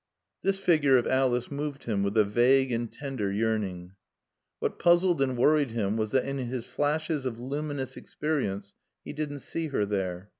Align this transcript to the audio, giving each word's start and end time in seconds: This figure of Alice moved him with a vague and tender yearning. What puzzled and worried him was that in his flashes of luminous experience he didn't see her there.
This 0.41 0.57
figure 0.57 0.97
of 0.97 1.05
Alice 1.05 1.51
moved 1.51 1.83
him 1.83 2.01
with 2.01 2.17
a 2.17 2.23
vague 2.23 2.71
and 2.71 2.91
tender 2.91 3.31
yearning. 3.31 3.91
What 4.57 4.79
puzzled 4.79 5.21
and 5.21 5.37
worried 5.37 5.69
him 5.69 5.95
was 5.95 6.09
that 6.09 6.25
in 6.25 6.39
his 6.39 6.65
flashes 6.65 7.23
of 7.23 7.39
luminous 7.39 7.95
experience 7.95 8.73
he 9.05 9.13
didn't 9.13 9.41
see 9.41 9.67
her 9.67 9.85
there. 9.85 10.29